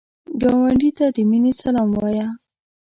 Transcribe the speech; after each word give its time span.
ګاونډي 0.41 0.89
ته 0.97 1.05
د 1.15 1.17
مینې 1.29 1.51
سلام 1.61 1.89
وایه 1.97 2.27